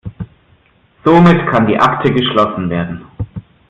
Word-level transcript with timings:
Somit 1.05 1.45
kann 1.51 1.67
die 1.67 1.77
Akte 1.77 2.11
geschlossen 2.11 2.71
werden. 2.71 3.05